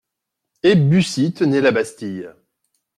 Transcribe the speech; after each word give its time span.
Et 0.63 0.73
Bussy 0.75 1.31
tenait 1.31 1.61
la 1.61 1.69
Bastille. 1.71 2.33